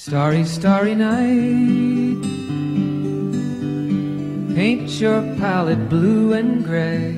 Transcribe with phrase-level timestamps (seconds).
[0.00, 2.22] Starry, starry night.
[4.54, 7.16] Paint your palette blue and gray.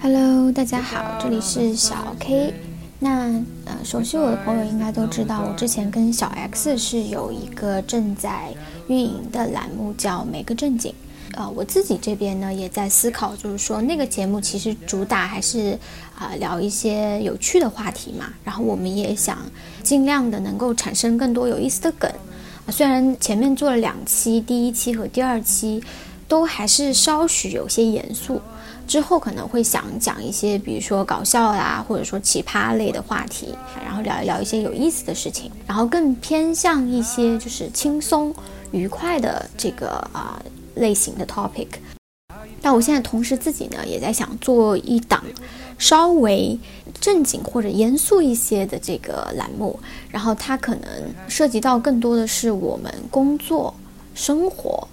[0.00, 2.54] Hello，大家好，这里是小 K。
[2.98, 3.24] 那
[3.66, 8.48] 呃，熟悉我的朋友应该都知道，我之前跟小 X 是有一个正在
[8.88, 10.90] 运营的栏目，叫《每个正经》。
[11.36, 15.78] 呃，我自己这边呢也在思考，就是说那个节目其实主打还是
[16.16, 19.38] 啊聊一些有趣的话题嘛，然后我们也想
[19.82, 22.10] 尽量的能够产生更多有意思的梗。
[22.66, 25.82] 啊，虽然前面做了两期，第一期和第二期
[26.28, 28.40] 都还是稍许有些严肃，
[28.86, 38.34] 之后可能会想讲一些，比如说搞笑啊，或者说奇葩类的话题，然后聊一聊一些有意思的事情，然后更偏向一些就是轻松
[38.70, 40.40] 愉快的这个啊。
[40.74, 41.68] 类型的 topic，
[42.60, 45.24] 但我现在同时自己呢也在想做一档
[45.78, 46.58] 稍微
[47.00, 49.78] 正经或者严肃一些的这个栏目，
[50.10, 50.88] 然后它可能
[51.28, 53.74] 涉及到更多的是我们工作、
[54.14, 54.86] 生活、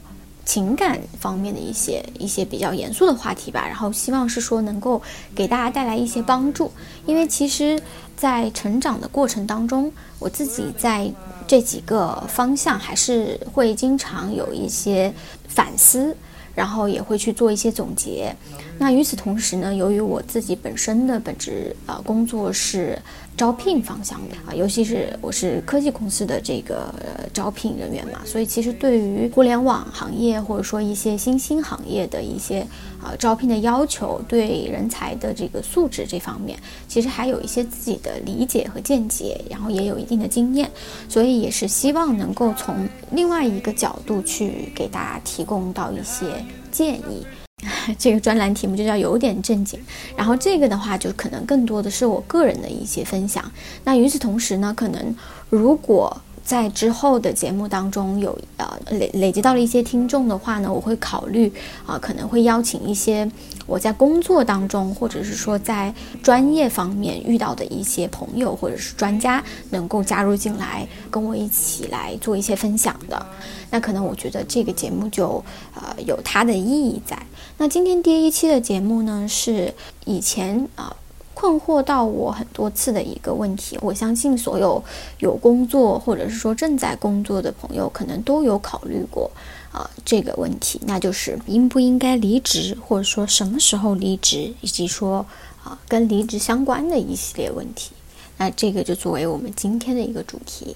[0.46, 3.66] 情感方面的一些一些比较严肃的话题吧。
[3.68, 5.02] 然后希望是说能够
[5.36, 6.72] 给大家带来一些帮助，
[7.06, 7.82] 因为其实，
[8.16, 11.12] 在成长的过程当中，我自己在。
[11.48, 15.14] 这几个方向还是会经常有一些
[15.50, 16.16] 反思，
[16.56, 18.34] 然后也会去做一些总结。
[18.78, 22.98] 那与此同时呢，由于我自己本身的本职呃工作是。
[23.42, 26.94] 招聘方向的啊，尤其是我是科技公司的这个
[27.34, 32.60] 招聘人员嘛，所以其实对于互联网行业或者说一些新兴行业的一些
[33.04, 36.56] 啊招聘的要求，对人才的这个素质这方面，
[36.88, 40.70] 其实还有一些自己的理解和见解，然后也有一定的经验，
[41.10, 47.26] 所以也是希望能够从另外一个角度去给大家提供到一些建议。
[47.98, 49.80] 这个专栏题目就叫有点正经，
[50.16, 53.52] 然后这个的话就可能更多的是我个人的一些分享。
[53.84, 55.16] 那与此同时呢，可能
[55.50, 61.52] 如果在之后的节目当中有呃累累积到了一些听众的话呢，我会考虑
[61.86, 63.30] 啊可能会邀请一些
[63.66, 73.26] 我在工作当中或者是说在专业方面遇到的一些朋友或者是专家能够加入进来跟我一起来做一些分享的。
[73.70, 75.44] 那可能我觉得这个节目就
[75.74, 77.18] 呃有它的意义在。
[77.58, 79.74] 那今天第一期的节目呢，是
[80.06, 80.94] 以前啊
[81.42, 83.76] 困惑到我很多次的一个问题。
[83.82, 84.84] 我相信所有
[85.18, 89.32] 有工作或者是说正在工作的朋友，可能都有考虑过
[89.72, 95.26] 啊这个问题，那就是应不应该离职，或者说什么时候离职，以及说
[95.64, 97.94] 啊跟离职相关的一系列问题。
[98.38, 100.76] 那这个就作为我们今天的一个主题。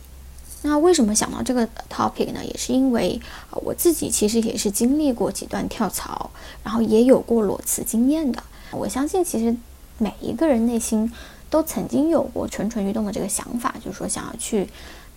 [0.63, 2.43] 那为什么想到这个 topic 呢？
[2.43, 3.21] 也是因为
[3.51, 6.31] 啊我自己其实也是经历过几段跳槽，
[6.63, 8.41] 然后也有过裸辞经验的。
[8.71, 9.55] 我相信，其实
[9.97, 11.11] 每一个人内心
[11.49, 14.67] 都曾经有过蠢蠢欲动的这个想法，就是说想要去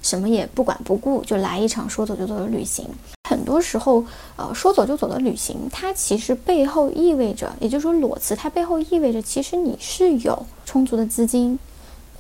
[0.03, 2.85] 什么也不管不顾，就来一场说走就走的旅行。
[3.29, 4.05] 很多时候，
[4.37, 11.59] 呃，说走就走的旅行，它其实背后意味着，也就是说裸辞，它背后意味着其实你是有充足的资金。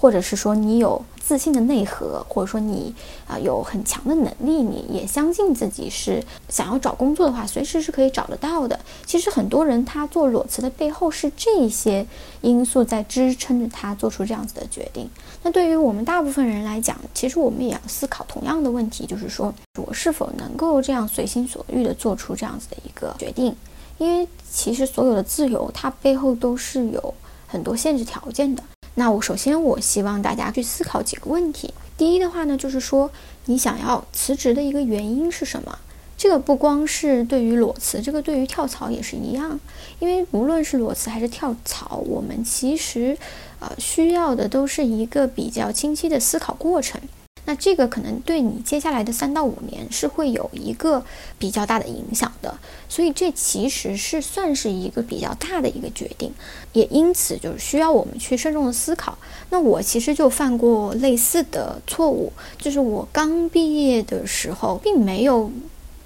[0.00, 2.94] 或者是说你有自信的内核，或者说你
[3.26, 8.80] 啊有很强的能力，你也相信自己是想要找工作的话，随时是可以找得到的。
[9.04, 12.06] 其实很多人他做裸辞的背后是这些
[12.40, 15.06] 因素在支撑着他做出这样子的决定。
[15.42, 23.54] 那对于我们大部分人来讲，其实我们也要思考同样的问题，就是说我是否能够这样随心所欲的做出这样子的一个决定？
[23.98, 27.12] 因为其实所有的自由，它背后都是有
[27.46, 28.62] 很多限制条件的。
[28.94, 31.72] 那我首先，我希望大家去思考几个问题。
[31.96, 33.10] 第一的话呢，就是说
[33.46, 35.78] 你想要辞职的一个原因是什么？
[36.16, 39.58] 这个不光是对于裸辞，这个对于跳槽也是一样。
[40.00, 43.16] 因为无论是裸辞还是跳槽，我们其实
[43.60, 47.00] 呃需要的都是一个比较清晰的思考过程。
[47.48, 51.02] 那这个可能对你接下来的三到五年是会有一个
[51.38, 52.58] 比较大的影响的，
[52.90, 56.30] 所以这其实是算是一个比较大的一个决定，
[56.74, 59.16] 也因此就是需要我们去慎重的思考。
[59.48, 65.50] 那我其实就犯过类似的错误，就是我刚毕业的时候，并没有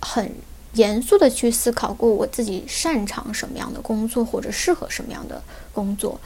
[0.00, 0.32] 很
[0.74, 5.42] 严肃的去思考过我自己擅长什么样的工作或者适合什么样的
[5.72, 6.20] 工作。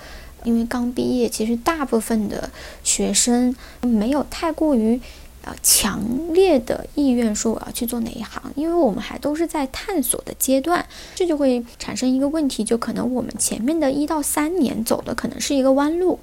[0.46, 2.48] 因为刚毕业，其实大部分的
[2.84, 3.52] 学生
[3.82, 5.00] 没有太过于，
[5.42, 6.00] 呃，强
[6.32, 16.20] 烈的意愿说我要去做哪一行，因为我们还都是在探索的阶段，这就会产生一个问题，就可能我们前面的一到三年走的可能是一个弯路，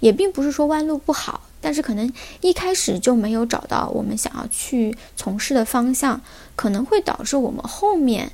[0.00, 6.18] 也并不是说弯路不好，但是可能一开始就没有找到我们想要去从事的方向，
[6.54, 8.32] 可能会导致我们后面，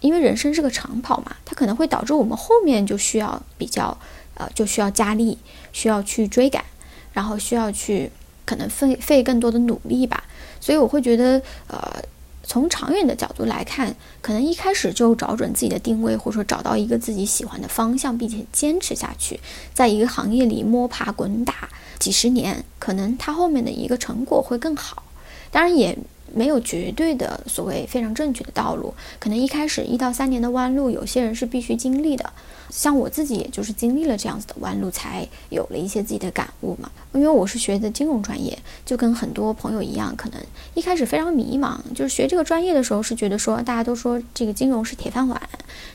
[0.00, 3.96] 因为人生是个长跑嘛，它可能会导致我们后面就需要比较。
[4.34, 5.38] 呃，就需要加力，
[5.72, 6.64] 需要去追赶，
[7.12, 8.10] 然后需要去
[8.44, 10.24] 可能费费更多的努力吧。
[10.60, 12.02] 所以我会觉得，呃，
[12.42, 19.40] 从长远的角度来看，可能一开始就找准自己的定位，或者说找到一个自己喜欢的方向，并且坚持下去，
[19.72, 25.02] 在一个行业里摸爬滚打几十年，可能它后面的一个成果会更好。
[25.50, 25.96] 当然也。
[26.32, 32.32] 没有绝对的所谓非常正确的道路，可能一开始一到三年的弯路，有些人是必须经历的。
[32.70, 36.90] 像我自己，也就是经历了这样子的弯路，才有了一些自己的感悟嘛。
[37.12, 40.40] 因为我是学的金融专业，就跟很多朋友一样，可能
[40.72, 45.40] 一开始非常迷茫，就是学这个专业的时候是觉得说，大家都说这个金融是铁饭碗，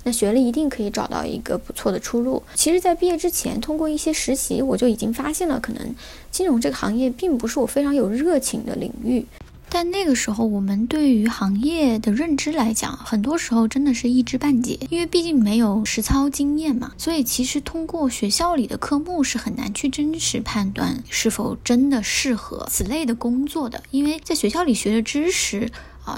[0.04, 2.42] 那学了一定可以找到一个不错的出路。
[2.54, 5.96] 其实，在毕业之前，通过一些实习，我就已经发现了，可能
[6.32, 9.26] 金融这个行业并不是我非常有热情的领域。
[9.72, 16.92] 但那个时候，我们对于行业的认知来讲，很多时候真的是一知半解，因为毕竟没有实操经验嘛。
[16.98, 25.72] 所以，其实通过学校里的科目是很难去真实判断是否真的适合此类的工作的，因为在学校里学的知识。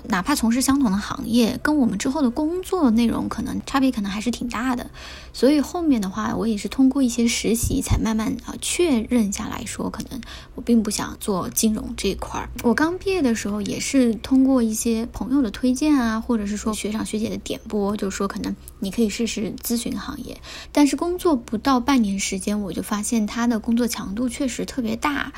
[0.08, 4.92] 哪怕从事相同的行业，跟我们之后的工作内容可能差别可能还是挺大的。
[5.34, 10.22] 所以后面的话，我也是通过一些实习才慢慢啊确认下来说，可能
[10.56, 12.50] 我并不想做金融这一块儿。
[12.64, 20.40] 我刚毕业的时候也是通过一些朋友的推荐啊，或者是说学长学姐的点拨，就是说可能你可以试试咨询行业。
[20.72, 25.32] 但是工作不到半年时间，我就发现他的工作强度确实特别大。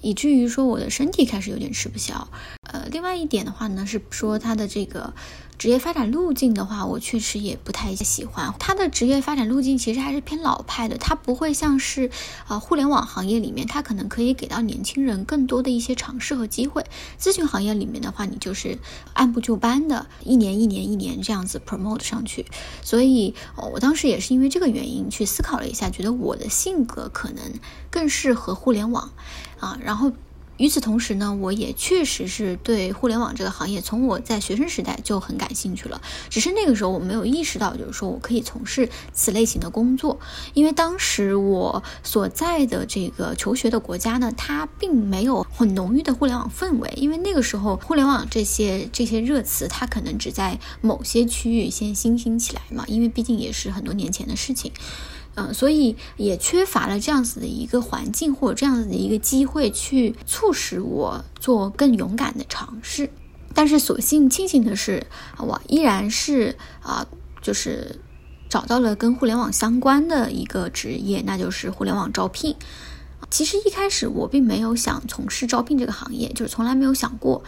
[0.00, 2.28] 以至于说我的身体开始有点吃不消，
[2.72, 5.14] 呃，另外一点的话呢，是说它的这个
[5.62, 8.52] 职业发展路径的话，我确实也不太喜欢。
[8.58, 12.10] 他的职业发展路径其实还是偏老派的，他不会像是
[12.48, 16.84] 呃互联网行业里面，他可能可以给到年轻人更多的一些尝试和机会。
[17.16, 18.76] 咨询行业里面的话，你就是
[19.12, 22.46] 按部就班的，一年一年一年这样子 promote 上去。
[22.82, 23.36] 所以，
[23.72, 27.40] 我当时也是因为这个原因去思考了一下，觉得我的性格可能
[27.88, 29.12] 更适合互联网。
[29.60, 30.10] 啊，然后
[30.58, 36.00] 与此同时呢，我也确实是对互联网这个行业，从我在学生时代就很感兴趣了。
[36.30, 40.20] 只是那个时候我没有意识到，就是说我可以从事此类型的工作，
[40.54, 46.92] 因为当时我所在的这个求学的国家呢，它并没有很浓郁的互联网氛围。
[46.96, 54.70] 因为那个时候互联网这些这些热词，它可能只在某些区域先新兴起来嘛，因为毕竟也是很多年前的事情。
[55.34, 63.08] 嗯，所以也缺乏了这样子的一个环境或者这样子的一个机会，去促使我做更勇敢的尝试。
[63.54, 65.06] 但是所幸庆幸的是，
[65.38, 67.06] 我依然是啊，
[67.40, 67.98] 就是
[68.48, 72.56] 找到了跟互联网相关的一个职业，那就是互联网招聘。
[73.30, 77.42] 其实一开始我并没有想从事招聘这个行业，就是从来没有想过。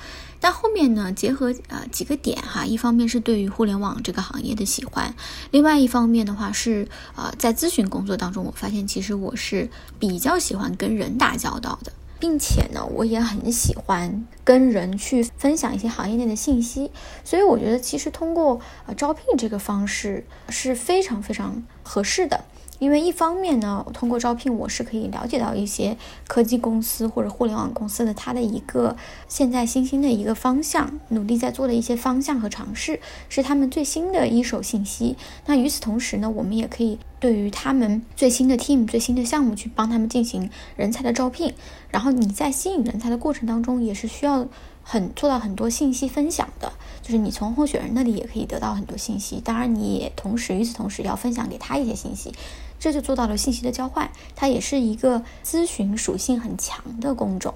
[0.45, 5.15] 但后面呢，结合呃几个点哈，一方面是对于互联网这个行业的喜欢，
[5.51, 6.87] 另外一方面的话是
[7.17, 16.91] 呃在咨询工作当中，我发现其实我是比较喜欢跟人打交道的，并且呢，我也很喜欢跟人去分享一些行业内的信息，
[17.25, 22.45] 所以我觉得其实通过呃招聘这个方式是非常非常合适的。
[22.81, 28.97] 因为一方面呢，通过招聘我是可以了解到一些科技公司或者互联网公司的它的一个
[29.29, 35.17] 现在新兴的一个方向，努力在做的一些方向和尝试，是他们最新的一手信息。
[35.47, 41.55] 那与此同时呢，我们也可以对于他们最新的 team、最新的项目去帮他们进行人才的招聘。
[41.91, 44.47] 然后你在吸引人才的过程当中，也是需要
[44.83, 49.41] 很做到很多信息分享的，就是你从候选人那里也可以得到很多信息。
[49.41, 52.35] 当然，你也同时与此同时要分享给他一些信息。
[52.85, 57.55] 这就做到了信息的交换，它也是一个咨询属性很强的工种，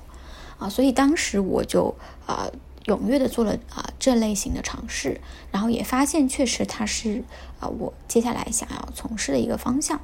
[0.56, 1.94] 啊，所以当时我就
[2.24, 2.50] 啊
[2.86, 5.20] 踊跃的做了啊这类型的尝试，
[5.52, 7.22] 然后也发现确实它是
[7.60, 10.00] 啊我接下来想要从事的一个方向，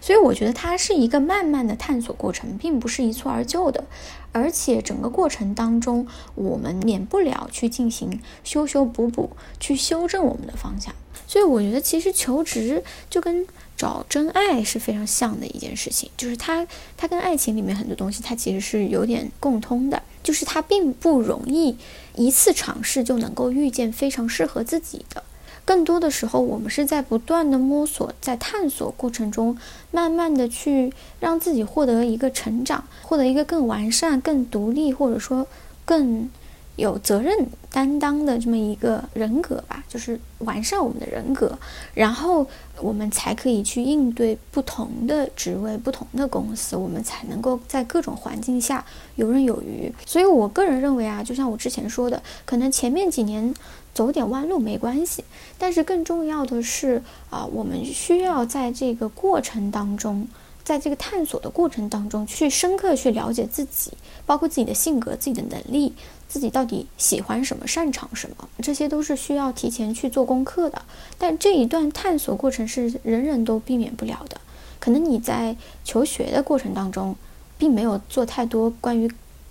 [0.00, 3.84] 所以我觉得它是一个慢慢的探索过程，并不是一蹴而就的，
[4.32, 10.92] 而且整个过程当中我们免不了去进行修修补补，去修正我们的方向，
[11.26, 13.46] 所以我觉得其实求职就跟。
[13.76, 16.64] 找真爱是非常像的一件事情，就是它，
[16.96, 21.76] 它跟爱情里面很多东西，它其实是有点共通的，就是它并不容易
[22.14, 25.24] 一次尝试就能够遇见非常适合自己的，
[25.64, 29.58] 更多的时候，我们是在不断的摸索，在探索过程中，
[29.90, 35.48] 慢慢的去让自己获得一个成长，获得一个更完善、更独立，或者说
[35.84, 36.30] 更。
[36.76, 41.56] 有责任担当的这么一个人格吧，就是完善我们的人格，
[41.94, 42.46] 然后
[42.80, 49.92] 我们才可以去应对不同的职位、不同的公司，我们才能够在各种环境下游刃有余。
[50.04, 53.54] 所以我个人认为啊，就像我之前说的，可能前面几年
[53.92, 55.24] 走点弯路没关系，
[55.56, 57.00] 但是更重要的是
[57.30, 60.26] 啊，我们需要在这个过程当中
[60.64, 63.92] 在这个探索的过程当中，去深刻去了解自己，
[64.26, 65.92] 包括自己的性格、自己的能力，
[66.34, 70.82] 自己到底喜欢什么、擅长什么，这些都是需要提前去做功课的。
[71.16, 74.40] 但这一段探索过程是人人都避免不了的。
[74.80, 77.14] 可能你在求学的过程当中，
[77.56, 79.08] 并没有做太多关于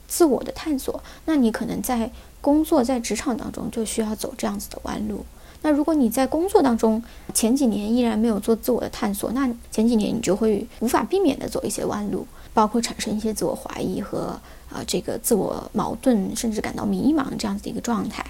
[0.10, 2.12] 自我的探索，那你可能在
[2.42, 5.24] 工作、在职场当中就需要走这样子的弯路。
[5.62, 7.02] 那如果你在工作当中
[7.34, 14.38] 前几年依然没有做自我的探索，那前几年你就会无法避免的走一些弯路，包括产生一些自我怀疑和
[14.74, 18.26] 啊这个自我矛盾，甚至感到迷茫这样子的一个状态。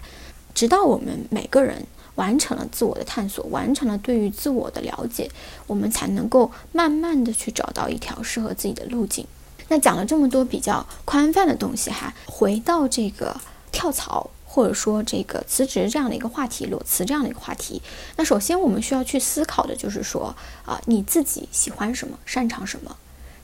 [0.53, 1.83] 直到我们每个人
[2.15, 5.31] 完成了自我的探索，完成了对于自我的了解，
[5.65, 9.25] 我们才能够慢慢的去找到一条适合自己的路径。
[9.69, 13.39] 那讲了这么多比较宽泛的东西哈，回到这个
[13.71, 14.29] 跳槽。
[14.45, 17.81] 或者说这个辞职这样的一个话题，裸辞这样的一个话题，
[18.17, 22.95] 那首先我们需要去思考的就是说啊，你自己喜欢什么，擅长什么，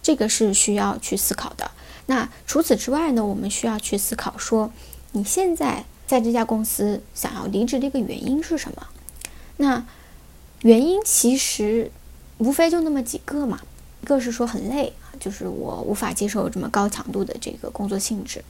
[0.03, 1.72] 这个是需要去思考的。
[2.09, 4.71] 那除此之外呢，我们需要去思考说，
[5.11, 8.87] 你现在在这家公司想要离职的一个原因是什么？
[9.57, 9.85] 那
[10.63, 11.91] 原因其实
[12.39, 13.61] 无非就那么几个嘛，
[14.01, 18.43] 一个是说很累啊就是我无法接受这么高强度的这个工作性质。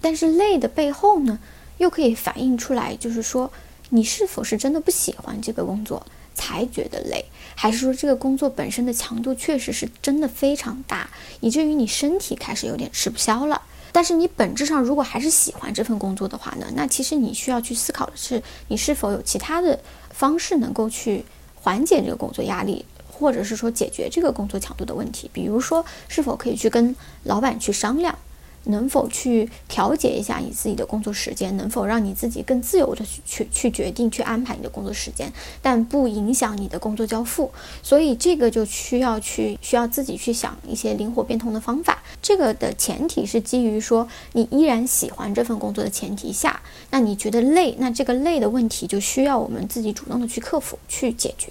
[0.00, 1.38] 但是累的背后呢，
[1.76, 3.52] 又可以反映出来，就是说
[3.90, 7.24] 你是否是真的不喜欢这个工作才觉得累，
[7.60, 11.10] 还是说这个工作本身的强度确实是真的非常大，
[11.40, 13.60] 以至于你身体开始有点吃不消了。
[13.90, 19.76] 但是你本质上如果还是喜欢这份工作的话呢，那其实你需要去思考的是，你是否有其他的
[20.10, 21.24] 方式能够去
[21.56, 28.16] 缓解这个工作压力，或者是说解决这个工作强度的问题，比如说是否可以去跟老板去商量。
[28.64, 31.56] 能否去调节一下你自己的工作时间？
[31.56, 37.50] 能否让你自己更自由的去去去决定去安排你的工作时间，但不影响你的工作交付？
[37.82, 42.02] 所以这个就需要去需要自己去想一些灵活变通的方法。
[42.20, 46.60] 这个的前提是基于说你依然喜欢这份工作的前提下，
[46.90, 51.50] 那你觉得累，那这个累的问题就需要我们自己主动的去克服去解决。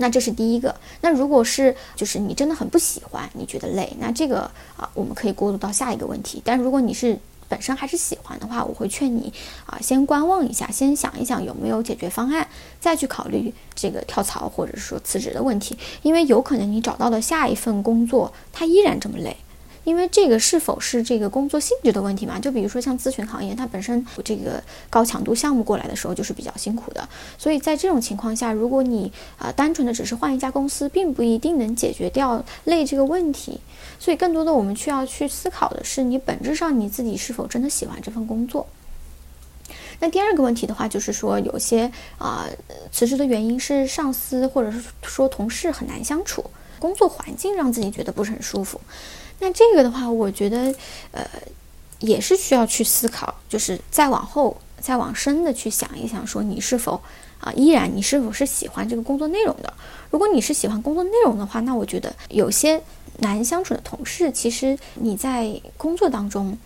[0.00, 0.74] 那这是第一个。
[1.02, 6.42] 那如果是就是你真的很不喜欢，你觉得累，那这个啊，我们可以过渡到下一个问题。
[6.44, 7.16] 但如果你是
[7.48, 9.32] 本身还是喜欢的话，我会劝你
[9.66, 12.48] 啊，先观望一下，先想一想有没有解决方案，
[12.80, 15.76] 再去考虑这个跳槽或者说辞职的问题。
[16.02, 19.36] 因为有可能你找到的下一份工作，它依然这么累。
[19.84, 22.38] 因为这个是否是这个工作性质的问题嘛？
[22.38, 27.08] 就比如说像咨询行业，它本身这个高强度项目过来的时候就是比较辛苦的，
[27.38, 33.60] 所以在这种情况下，如果你啊单纯的只是换一家公司，并不一定能解决掉累这个问题。
[33.98, 38.66] 所以更多的我们需要去思考的是，你本质上你自己是否真的喜欢这份工作。
[40.02, 42.46] 那第二个问题的话，就是说有些啊
[42.90, 46.42] 辞职的原因是上司或者是说同事很难相处，
[46.80, 48.80] 工作环境让自己觉得不是很舒服。
[49.38, 50.74] 那这个的话，我觉得，
[51.12, 51.24] 呃，
[52.00, 57.00] 也是需要去思考，就是再往后、再往深的去想一想，说你是否
[57.38, 59.72] 啊，依然你是否是喜欢这个工作内容的？
[60.10, 62.82] 如果你是喜欢工作内容的话，那我觉得有些
[63.18, 66.58] 难相处的同事，其实你在工作当中。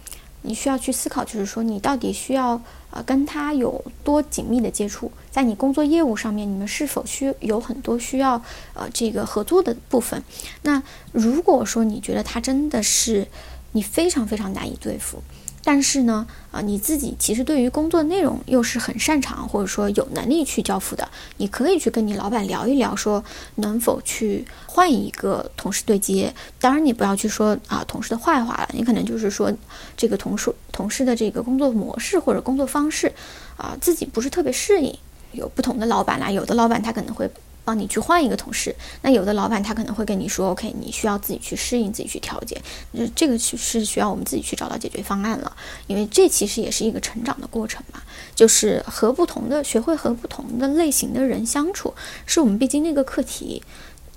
[0.46, 2.60] 你需要去思考，就是说你到底需要
[2.90, 8.40] 呃跟他有多紧密的接触，在你工作业务上面，你们是否需有很多需要
[8.74, 10.22] 呃这个合作的部分？
[10.62, 10.82] 那
[11.12, 13.26] 如果说你觉得他真的是
[13.72, 15.22] 你非常非常难以对付。
[15.66, 21.08] 但是呢，啊，你自己其实对于工作内容又是很擅长，或者说有能力去交付的，
[21.38, 23.24] 你可以去跟你老板聊一聊，说
[23.56, 26.32] 能否去换一个同事对接。
[26.60, 29.52] 当然，你不要去说啊同事的坏话了，你可能就是说
[29.96, 33.12] 这个同事同事的这个工作模式或者工作方式，
[33.56, 34.96] 啊，自己不是特别适应。
[35.32, 37.28] 有不同的老板啦，有的老板他可能会。
[37.64, 42.60] 帮你去换一个同事，那有的老板他可能会跟你说，OK，你需要自己去适应，自己去调节，
[42.92, 45.56] 就这个是需要我们自己去找到解决方案了，
[45.86, 48.02] 因为这其实也是一个成长的过程嘛，
[48.34, 51.94] 就是和不同的学会和不同的类型的人相处，
[52.26, 53.62] 是我们必经的一个课题。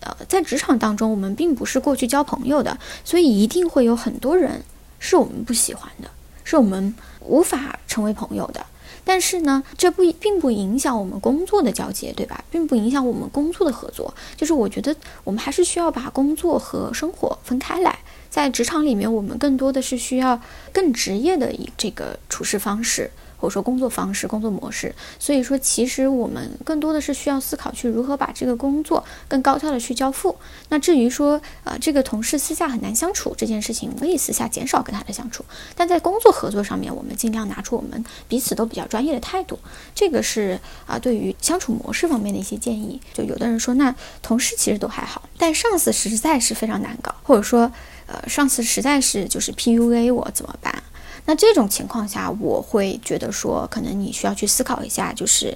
[0.01, 4.61] 呃，在职场当中，我们并不是过去交朋友的，所以一定会有很多人
[4.99, 6.09] 是我们不喜欢的，
[6.43, 8.63] 是我们无法成为朋友的。
[9.07, 12.43] 但是呢，这不并不影响我们工作的交接，对吧？
[12.51, 14.13] 并不影响我们工作的合作。
[14.35, 17.97] 就是我觉得我们还是需要把工作和生活分开来。
[18.29, 20.39] 在职场里面，我们更多的是需要
[20.73, 24.93] 更职业的一这个处事方式，或者说工作方式、工作模式。
[25.19, 30.35] 所以说，其实我们更多的是需要思考去如何把这个工作更高效的去交付。
[30.69, 39.57] 那至于说，呃，这个同事私下很难相处这件事情，可以私下减少跟他的相处，但在工作合作上面，我们尽量拿出我们彼此都比较专业的态度。
[39.95, 42.99] 这个是啊，对于相处模式方面的一些建议。
[43.13, 47.71] 就有的人说，那同事其实都还好，但上司实在是非常难搞，或者说，
[48.07, 50.83] 呃，上司实在是就是 PUA 我怎么办？
[51.27, 55.55] 那这种情况下，我会觉得说，可能你需要去思考一下，就是，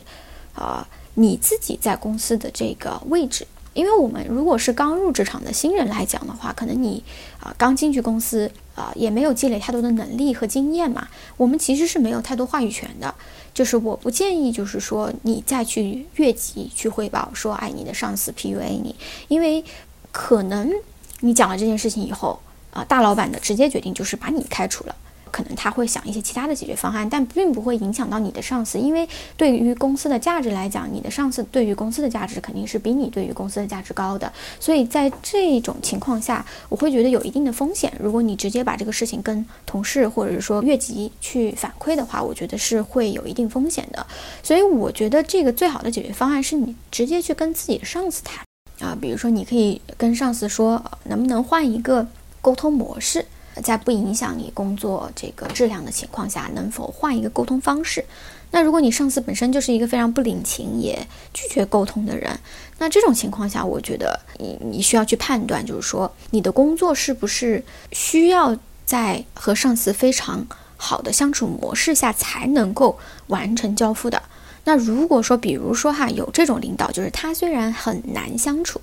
[0.53, 3.47] 呃，你自己在公司的这个位置。
[3.73, 7.01] 因为我们如果是刚入职场的新人来讲的话，可能你
[7.39, 13.15] 啊刚进去公司啊也没有积累太多的能力和经验嘛，我们其实是没有太多话语权的。
[13.53, 18.93] 就是我不建议，就是说你再去越级去汇报说，哎，你的上司 PUA 你，
[19.29, 19.63] 因为
[20.11, 20.69] 可能
[21.21, 22.37] 你讲了这件事情以后
[22.71, 24.93] 啊，大老板的直接决定就是把你开除了。
[25.31, 29.07] 可能他会想一些其他的解决方案，但并不会影响到你的上司，因为
[29.37, 34.31] 对于公司的价值来讲，你的上司对于公司的价值肯定是比你对于公司的价值高的。
[34.59, 37.91] 所以在这种情况下，我会觉得有一定的风险。
[37.99, 44.05] 如果你直接把这个事情跟同事或者说越级去反馈的话，我觉得是会有一定风险的。
[44.43, 48.45] 所以我觉得这个最好的解决方案是你直接去跟自己的上司谈
[48.79, 52.05] 啊，比如说你可以跟上司说，能不能换一个
[52.41, 53.25] 沟通模式。
[53.63, 58.05] 在不影响你工作这个质量的情况下，能否换一个沟通方式？
[58.51, 62.39] 那如果你上司本身就是一个非常不领情也拒绝沟通的人，
[62.79, 74.21] 那这种情况下，我觉得你你需要去判断，就是说你的工作是不是需要在和上司非常好的相处模式下才能够完成交付的。
[74.65, 78.79] 那如果说，比如说哈，有这种领导，就是他虽然很难相处。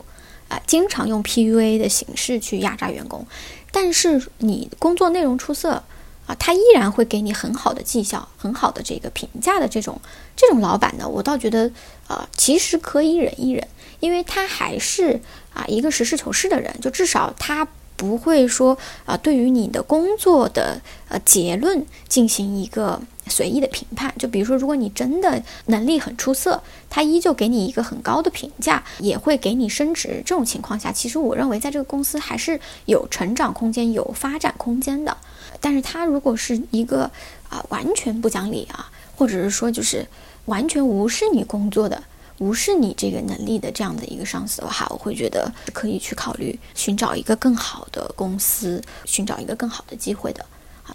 [0.49, 3.27] 啊，经常用 PUA 的形式去压榨员工，
[3.71, 5.83] 但是你工作内容出色
[6.27, 10.01] 啊，他依然会给你很好的绩效、很好的这个评价的这种
[10.37, 11.71] 这种老板呢，我倒觉得
[12.07, 13.67] 啊，其实可以忍一忍，
[14.01, 15.21] 因为他还是
[15.55, 23.01] 啊一个实事求是的人，就至少他不会说啊对于你的工作的呃结论进行一个。
[23.29, 30.23] 随意的评判，就比如说，如果你真的能力很出色，他依旧给你一个很高的评价，也会给你升职。
[30.25, 35.17] 这种情况下，其实我认为在这个公司还是有成长空间、有发展空间的。
[35.61, 37.11] 但是他如果是一个
[37.49, 40.07] 啊完全不讲理啊，或者是说就是
[40.45, 42.01] 完全无视你工作的、
[42.39, 50.45] 无视你这个能力的这样的一个上司的话，我会觉得可以去考虑寻找一个更好的公司，寻找一个更好的机会的。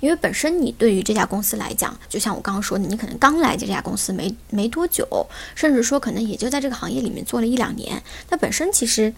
[0.01, 5.07] 因为本身你对于这家公司来讲，就像我刚刚说的，你可能刚来这家公司没没多久，
[5.55, 9.13] 甚至说可能也就在这个行业里面做了一两年，那本身其实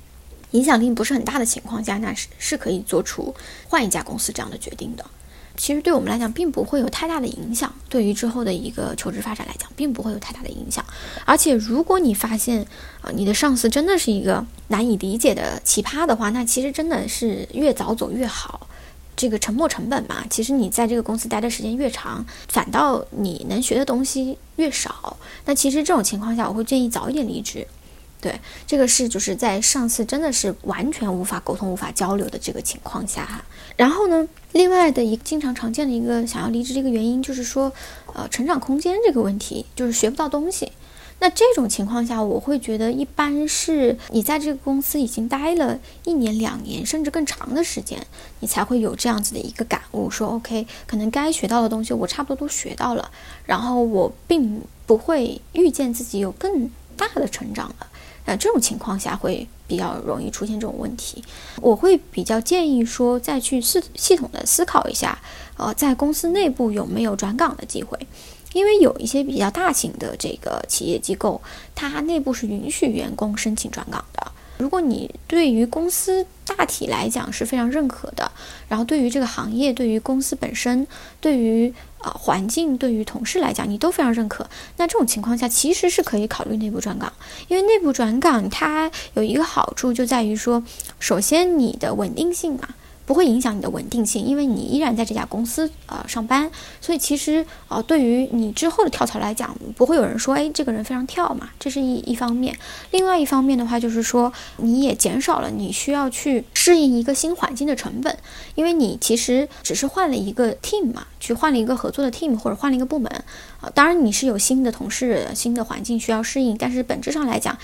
[0.52, 3.34] 影响力不是很大的情况下，那是是可以做出
[3.68, 5.06] 换一家公司这样的决定的。
[5.58, 10.84] 其实对我们来讲，并不会有太大的影响，对于之后的一个求职发展来讲，并不会有太大的影响。
[11.24, 12.60] 而且如果你发现
[13.02, 18.68] 啊，你的上司真的是一个难以理解的奇葩的话，那其实真的是越早走越好。
[19.16, 25.18] 这个沉没成本嘛，其实你在这个公司待的时间越长，反倒你能学的东西越少。
[25.46, 27.66] 那其实这种情况下，我会建议早一点离职。
[28.22, 33.46] 对，这个是就是在上次真的是完全无法沟通、无法交流的这个情况下哈。
[33.76, 37.72] 然后呢，另外的一个经常常见的一个想要离职的一个原因，就是说，
[38.14, 40.72] 呃，成长空间这个问题，就是学不到东西。
[41.20, 48.06] 那这种情况下，我会觉得一般是你在这个公司已经待了一年、两年，甚至更长的时间，
[48.42, 53.10] 你才会有这样子的一个感悟，说 OK，可能该学到的东西我差不多都学到了，
[53.46, 57.88] 然后我并不会预见自己有更大的成长了。
[58.28, 61.24] 那这种情况下会比较容易出现这种问题。
[61.62, 65.18] 我会比较建议说，再去系系统的思考一下，
[65.58, 67.98] 呃，在公司内部有没有转岗的机会。
[68.56, 71.42] 因为有一些比较大型的这个企业机构，
[71.76, 74.32] 它内部是允许员工申请转岗的。
[74.58, 78.32] 如果你对于公司大体来讲是非常认可的，
[78.70, 80.88] 然后对于这个行业、对于公司本身、
[81.20, 87.12] 对于啊环境、对于同事来讲，你都非常认可，那这种情况下其实是可以考虑内部转岗。
[87.50, 90.64] 因为内部转岗它有一个好处就在于说，
[90.98, 92.70] 首先你的稳定性嘛。
[93.06, 96.50] 不会影响你的稳定性，因为你依然在这家公司呃上班，
[96.82, 102.58] 所以其实呃对于你之后的跳槽来讲，不会有人说哎这个人非常跳嘛，这是一一方面。
[102.92, 108.18] 另外一方面的话，就是说你也减少了你需要去适应一个新环境的成本，
[108.56, 113.12] 因为你其实只是换了一个 team 嘛，去换了一个合作的 team 或者换了一个部门
[113.62, 117.58] 啊，当然你是有新的同事、新的环境需要适应，但是本质上来讲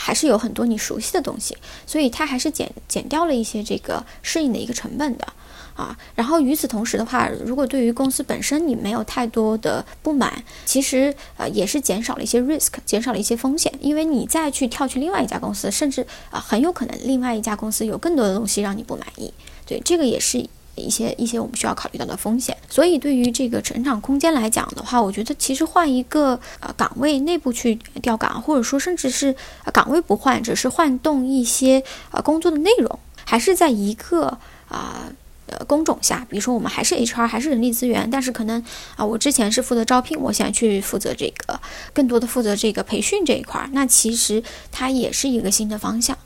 [0.00, 1.56] 还是有很多你熟悉的东西，
[1.86, 4.88] 所以它还是减减掉了一些这个适应的一个成。
[4.96, 5.26] 本的
[5.74, 5.96] 啊。
[6.14, 19.32] 然后与此同时的话，如果对于公司本身你没有太多的不满，其实呃也是减少了一些 risk，减少了一些风险，因为你再去跳去另外一家公司，甚至啊很有可能另外一家公司有更多的东西让你不满意。
[19.66, 20.48] 对，这个也是。
[20.78, 29.34] 一些一些我们需要考虑到的风险，所以对于这个成长空间来讲的话，我觉得其实换一个呃岗位内部去调岗，或者说甚至是
[29.72, 34.26] 岗位不换，只是换动一些呃工作的内容，还是在一个
[34.68, 35.10] 啊
[35.46, 38.62] 呃工种下，比如说我们还是 HR 还是人力资源，但是可能
[38.96, 41.58] 啊我之前是负责招聘，我现在去负责这个
[41.92, 46.16] 更多的负责这个培训这一块儿，那其实它也是一个新的方向。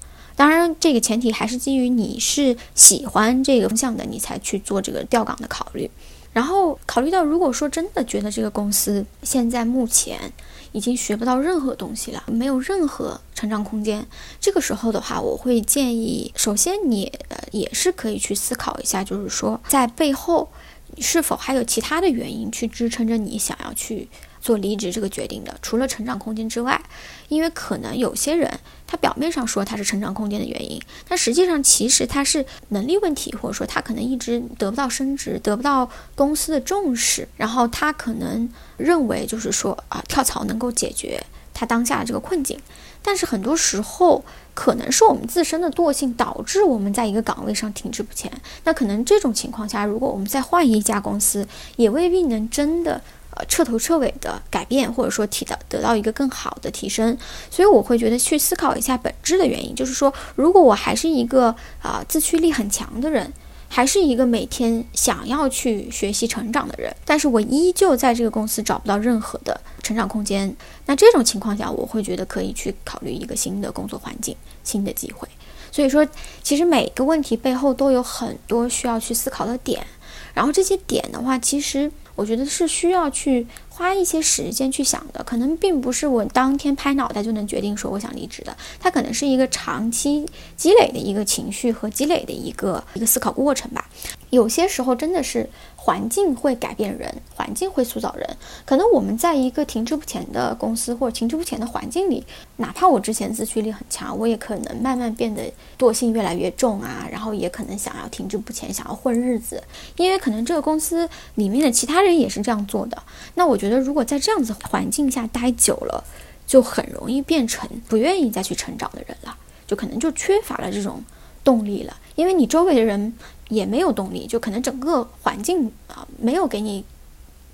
[0.43, 5.89] 当然，这个前提还是基于你是喜欢这个方向的，你才去做这个调岗的考虑。
[6.33, 10.33] 然后考虑到，如果说真的觉得这个公司现在目前
[10.73, 14.05] 已经学不到任何东西了，没有任何成长空间，
[14.41, 20.51] 这个时候的话，我会建议，首先你呃也是可以去思考一下，就是说在背后
[20.99, 24.09] 是否还有其他的原因去支撑着你想要去。
[24.43, 26.83] 做离职这个决定的，除了成长空间之外，
[27.29, 28.59] 因为可能有些人
[28.93, 30.79] 他表面上说他是成长空间的原因，
[31.09, 41.25] 但实际上其实他是能力问题，或者说他可能一直得不到升职，得不到公司的重视，然后他可能认为就是说啊跳槽能够解决
[41.55, 42.61] 他当下的这个困境，
[43.01, 48.31] 但是很多时候可能是我们自身的惰性导致我们在一个岗位上停滞不前，
[48.65, 53.01] 那可能这种情况下，如果我们再换一家公司，也未必能真的。
[53.49, 57.17] 彻头彻尾的改变，或者说提到得到一个更好的提升，
[57.51, 63.33] 所以我会觉得去思考一下本质的原因，就是说，如果我还是一个啊自驱力很强的人，
[63.69, 70.55] 还是一个每天想要去学习成长的人，但是我依旧在这个公司找不到任何的成长空间，
[70.87, 75.27] 那这种情况下，我会觉得可以去考虑一个新的工作环境、新的机会。
[75.71, 76.07] 所以说，
[76.43, 79.87] 其实每个问题背后都有很多需要去思考的点，
[80.35, 81.91] 然后这些点的话，其实。
[82.15, 93.89] 我觉得是需要去花一些时间去想的，可能并不是我当天拍脑袋就能决定说我想离职的，它可能是一个长期积累的一个情绪和积累的一个一个思考过程吧。
[94.33, 98.27] 有些时候真的是环境会改变人，环境会塑造人。
[98.65, 102.25] 可能我们在一个停滞不前的公司或者停滞不前的环境里，
[102.57, 109.63] 哪怕我之前自驱力很强，我也可能慢慢变得惰性越来越重啊，然后也可能想要停滞不前，想要混日子，
[109.97, 113.03] 因为可能这个公司里面的其他人也是这样做的。
[113.35, 116.03] 那我觉得，如果在这样子环境下待久了，
[116.47, 121.05] 就很容易变成不愿意再去成长的人了，就可能就缺乏了这种
[121.45, 123.13] 动力了，因为你周围的人。
[123.53, 126.85] 也没有动力，就可能整个环境啊没有给你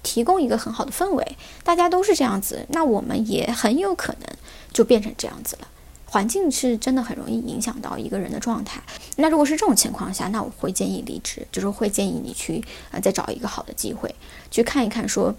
[0.05, 4.29] 提供一个很好的氛围，大家都是这样子，那我们也很有可能
[4.73, 5.67] 就变成这样子了。
[6.07, 8.81] 环境是真的很容易影响到一个人的状态。
[9.17, 14.15] 那如果是这种情况下，那我会建议离职，就是会建议你去啊再找一个好的机会，
[14.51, 15.35] 去看一看说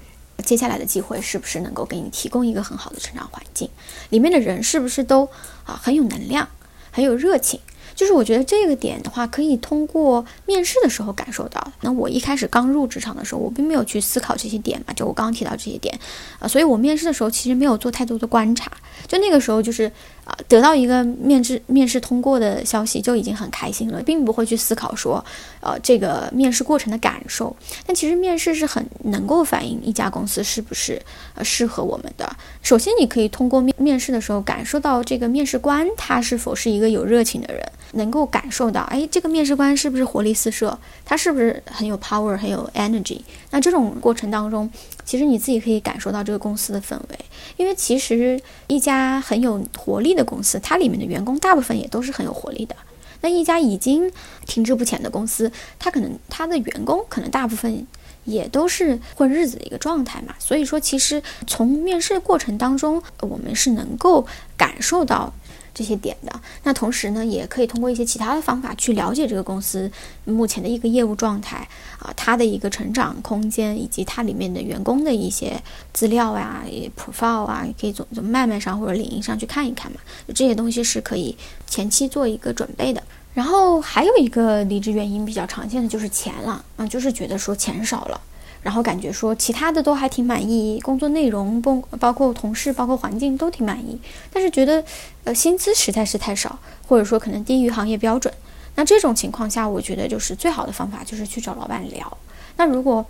[0.45, 3.67] 接下来的机会是不是能够给你提供一个很好的成长环境，
[4.09, 5.27] 里面的人是不是都
[5.63, 6.47] 啊很有能量，
[6.91, 7.59] 很有热情。
[7.99, 11.73] 就是我觉得这个点的话，可以通过面试的时候感受到。
[11.81, 15.99] 那我一开始刚入职场的时候，我并没有去思考这些点嘛，就我刚提到这些点，
[16.39, 18.71] 啊，所以我面试的时候其实没有做太多的观察。
[19.08, 19.91] 就那个时候，就是
[20.23, 25.23] 啊，得到一个面试面试通过的消息就已经很开心了，并不会去思考说，
[25.62, 27.56] 呃，这个面试过程的感受。
[27.86, 31.02] 但其实面试是很能够反映一家公司是不是
[31.36, 32.30] 呃适合我们的。
[32.62, 37.63] 首先，你可以通过面面试的时候感受到这个面试官他是否是一个有热情的人。
[37.93, 40.78] 能够感受到，哎，这个面试官是不是活力四射？
[41.04, 43.19] 他是不是很有 power，很有 energy？
[43.49, 44.69] 那这种过程当中，
[45.09, 47.19] 其实你自己可以感受到这个公司的氛围。
[47.57, 52.75] 因为其实一家很有活力的公司，它里面的员工大部分也都是很有活力的。
[53.21, 54.11] 那一家已经
[54.45, 57.87] 停滞不前的公司，它可能它的员工可能大部分
[58.23, 60.35] 也都是混日子的一个状态嘛。
[60.37, 65.33] 所以说，其实从面试过程当中，我们是能够感受到。
[65.79, 69.89] 这些点的，那同时呢，也可以通过一些其他的方法去了解这个公司
[70.25, 71.65] 目前的一个业务状态
[71.99, 75.63] 啊，它的一个成长空间，以及它里面的员工的一些
[75.93, 76.65] 资料呀、
[76.97, 79.99] profile 啊，可以从从脉脉上或者领英上去看一看嘛。
[80.35, 83.01] 这些东西是可以前期做一个准备的。
[83.33, 88.19] 然后还有一个离职原因比较常见的就是钱了啊，就是觉得说钱少了。
[88.61, 93.99] 然后感觉说其他的都还挺满意，工作内容包包括同事，包括环境都挺满意，
[94.31, 94.83] 但是觉得
[95.23, 98.33] 呃薪资实在是太少，或者说可能低于行业标准。
[98.75, 102.17] 那这种情况下，我觉得就是最好的方法就是去找老板聊。
[102.57, 103.05] 那如果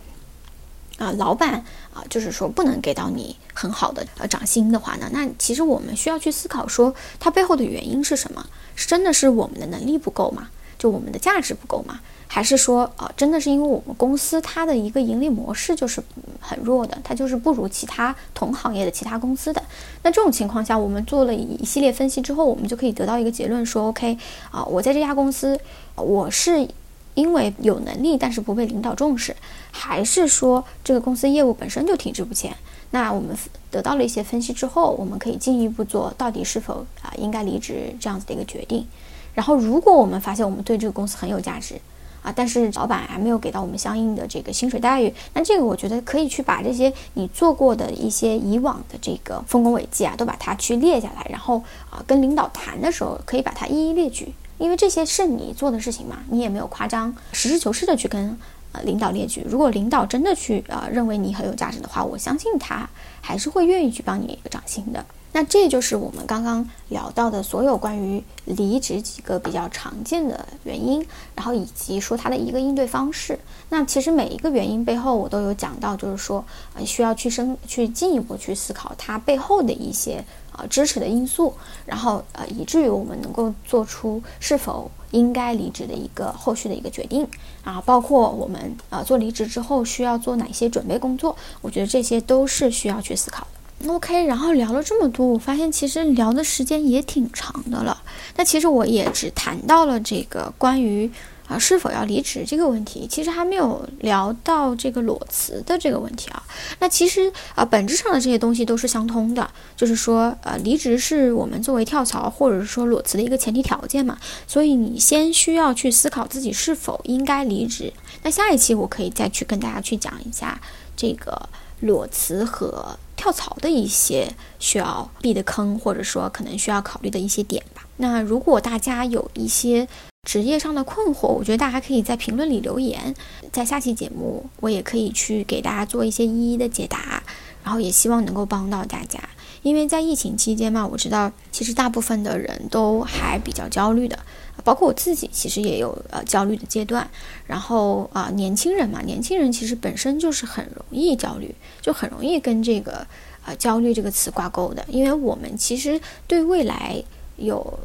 [0.97, 8.45] 啊老板啊就是说不能给到你很好的呃涨薪的话呢，那其实我们需要去思考说它背后的原因是什么？
[8.75, 10.49] 是真的是我们的能力不够吗？
[10.77, 11.99] 就我们的价值不够吗？
[12.31, 15.99] 还是说，呃，真的是因为我们公司它的一个盈利模式就是
[16.39, 19.61] 很弱的，它就是不如其他同行业的其他公司的。
[20.03, 24.15] 那这种情况下，我们做了一系列分析之后，我们就可以得到一个结论，说，OK，
[24.51, 25.59] 啊，我在这家公司，
[25.95, 26.67] 我是
[27.15, 29.35] 因为有能力，但是不被领导重视，
[29.71, 32.55] 还是说这个公司业务本身就停滞不前？
[32.91, 33.35] 那我们
[33.71, 38.85] 得到了一些分析之后，我们可以进一步做到底是否啊应该离职这样子的一个决定。
[39.33, 41.79] 然后，如果我们发现我们对这个公司很有价值，
[42.21, 58.37] 啊，但是老板还没有给到我们相应的这个薪水待遇，那这个我觉得可以去把这些你做过的一些以往的这个丰功伟绩啊，都把它去列下来，然后啊跟领导谈的时候可以把它一一列举，因为这些是你做的事情嘛，你也没有夸张，实事求是的去跟
[58.73, 59.45] 呃领导列举。
[59.47, 62.87] 如果领导真的去呃认为你很有价值的话，我相信他
[63.21, 65.05] 还是会愿意去帮你涨薪的。
[65.31, 73.39] 那这就是我们刚刚聊到的所有关于离职几个比较常见的原因，然后以及说它的一个应对方式。
[73.69, 80.23] 那其实每一个原因背后，我都有讲到，就是说呃需要去深去进一步去思考它背后的一些
[80.57, 81.53] 呃支持的因素，
[81.85, 87.27] 然后呃以至于我们能够做出是否应该离职的一个后续的一个决定
[87.63, 93.58] 啊，包括我们呃做离职之后需要做哪些准备工作，我觉得这些都是需要去思考的。
[93.87, 98.03] OK，然后聊了这么多，我发现其实聊的时间也挺长的了。
[98.35, 101.09] 那其实我也只谈到了这个关于
[101.47, 106.43] 啊是否要离职这个问题，其实还没有聊到这个裸辞的这个问题啊。
[106.79, 114.17] 那其实啊本质上的这些东西都是相通的，就是说呃离职是我们作为跳槽或者是说裸辞的一个前提条件嘛。
[114.45, 117.93] 所以你先需要去思考自己是否应该离职。
[118.23, 120.59] 那下一期我可以再去跟大家去讲一下
[120.97, 121.47] 这个
[121.79, 122.99] 裸辞和。
[123.19, 127.85] 跳槽的一些需要避的坑，或者说可能需要考虑的一些点吧。
[127.97, 129.85] 那如果大家有一些
[130.23, 133.13] 职业上的困惑，我觉得大家可以在评论里留言，
[133.51, 137.21] 在下期节目我也可以去给大家做一些一一的解答，
[137.61, 139.19] 然后也希望能够帮到大家。
[139.61, 144.17] 因为在疫情期间嘛，我知道其实大部分的人都还比较焦虑的，
[144.63, 147.09] 包括我自己其实也有呃焦虑的阶段。
[147.45, 153.05] 然后啊，年轻人嘛，年轻人其实本身就是很容易焦虑，就很容易跟这个
[153.45, 154.85] 呃焦虑这个词挂钩的。
[154.87, 157.03] 因为我们其实对未来
[157.35, 157.79] 有，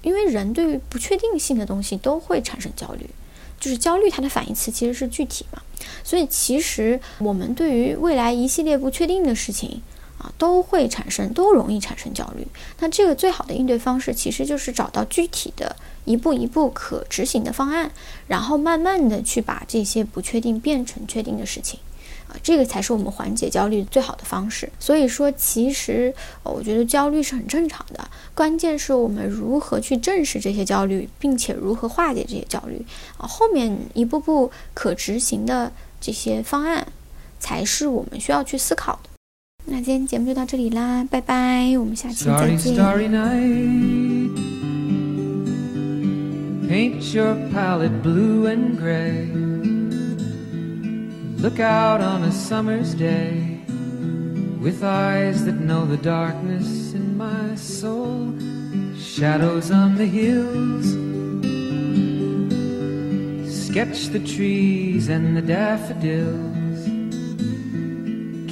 [0.00, 3.08] 因为人对于不确定性的东西都会产生焦虑，
[3.60, 5.60] 就是焦虑它的反义词其实是具体嘛。
[6.02, 9.82] 所以其实我们对于未来一系列不确定的事情。
[10.18, 12.46] 啊，都会产生，都容易产生焦虑。
[12.80, 17.90] 那这个最好的应对方式，其实就是找到具体的一步一步可执行的方案，
[18.26, 21.78] 然后慢慢的去把这些不确定变成确定的事情。
[22.28, 24.70] 啊，这个才是我们缓解焦虑最好的方式。
[24.78, 32.84] 所以说，其实我觉得焦虑是很正常的，关键是我们如何去正视这些焦虑，并且如何化解这些焦虑。
[33.16, 36.88] 啊，后面一步步可执行的这些方案，
[37.40, 39.07] 才是我们需要去思考的。
[39.67, 42.75] 那今天节目就到这里啦，拜拜，我们下期再见。
[46.69, 49.27] Paint your palette blue and gray.
[51.39, 53.59] Look out on a summer's day
[54.61, 58.33] with eyes that know the darkness in my soul.
[58.97, 60.87] Shadows on the hills.
[63.47, 66.56] Sketch the trees and the daffodils.